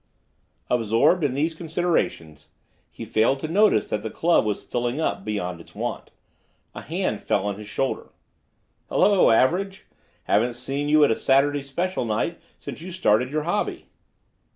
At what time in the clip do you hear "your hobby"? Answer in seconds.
13.29-13.89